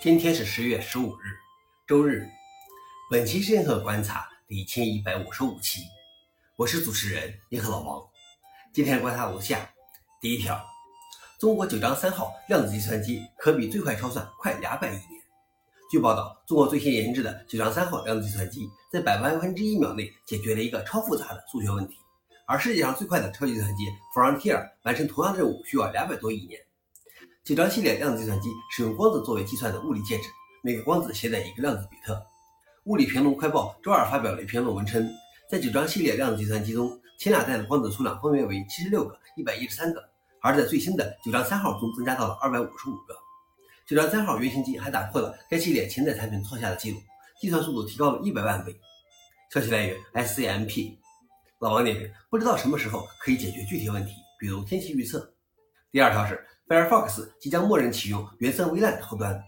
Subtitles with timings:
[0.00, 1.34] 今天是十月十五日，
[1.84, 2.24] 周日。
[3.10, 5.80] 本期深刻观察第一千一百五十五期，
[6.54, 8.00] 我是主持人银河老王。
[8.72, 9.68] 今天观察如下：
[10.20, 10.64] 第一条，
[11.40, 15.20] 中国九章三号量子计算机可比最快超算快两百亿年。
[15.90, 21.96] 据报道，中国最新研制的九章三号量子计算机在百万分之一秒内解决了一个超复杂的数学问题，
[22.46, 23.82] 而世界上最快的超级计算机
[24.14, 26.60] Frontier 完成同样的任务需要两百多亿年。
[27.48, 30.28] 九章系列量子计算机使用光子作为计算的物理介质，
[30.60, 32.22] 每个光子携带一个量子比特。
[32.84, 35.10] 物理评论快报周二发表了一篇论文称，
[35.48, 40.10] 在九章系列量子计算机中，前两代的光子数量分别为七十六个、一百一十三个，
[40.42, 43.16] 而在最新的九章三号中增加到了二百五十五个。
[43.86, 46.98] 九章三号原型机还打破了该系列前代产品创下的记录，
[47.40, 48.78] 计算速度提高了一百万倍。
[49.50, 50.98] 消息来源：SCMP。
[51.60, 55.32] 老王点评：不知道什么时候可以解决具体问题，比如天气预测。
[55.90, 56.44] 第二条是。
[56.68, 59.42] Firefox 即将默认启用原生微软后端。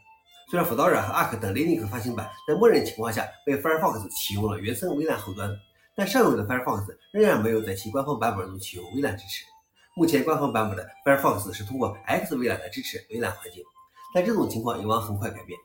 [0.50, 5.54] 虽然 Fedora 和 Arc 等 Linux 发行版在默认情况下被 Firefox 启用了原生微软后端，
[5.94, 9.44] 但上游的 Firefox 仍然没有在其官方版本中启用微软支持。
[9.94, 13.62] 目前官方版本的 Firefox 是通过 X 微软来支持微软环境，
[14.14, 15.58] 但这种情况有望很快改变。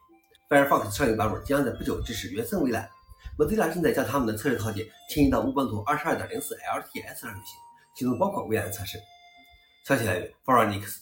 [0.49, 2.85] Firefox 上游版本将在不久支持原生微软。
[3.39, 7.57] Mozilla 正在将他们的测试套件迁移到 Ubuntu 22.04 LTS 上运行，
[7.95, 8.99] 其中包括微软测试。
[9.87, 11.01] 消息来源 f o r e n i x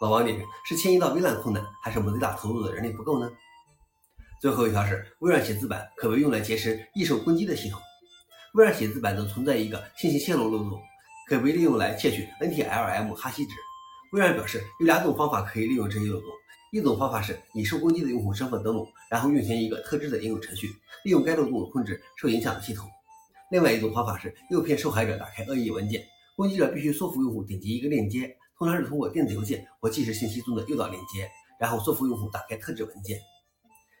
[0.00, 3.28] 老王点评：是迁移到微软困难，还是莫 l 达投入的人力不够呢？
[4.40, 7.80] 最后一条是，微软写字板可被用来劫持易受攻击的系统。
[8.54, 10.80] 微软写字板中存在一个信息泄露漏洞，
[11.26, 13.56] 可被利用来窃取 NTLM 哈希值。
[14.12, 16.30] 微软表示，有两种方法可以利用这一漏洞：
[16.70, 20.68] 一种方法是以受攻击的用户身份登录，然后运行一个特制的应用程序，
[21.02, 22.86] 利用该漏洞控制受影响的系统；
[23.50, 26.00] 另外一种方法是诱骗受害者打开恶意文件，
[26.36, 28.36] 攻击者必须说服用户点击一个链接。
[28.56, 33.18] 通常是通过电子邮件或即时信息中的诱导链接，然后说服用户打开特制文件。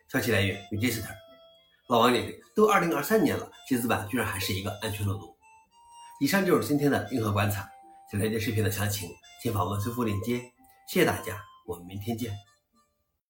[0.08, 1.10] 消息来源：Register。
[1.88, 5.28] 老王点评：都二零二三年了，写字版居然还是一个安全漏洞。
[6.20, 7.68] 以上就是今天的硬核观察。
[8.12, 9.10] 想了解视频的详情，
[9.42, 10.38] 请访问搜狐链接。
[10.88, 12.53] 谢谢大家，我们明天见。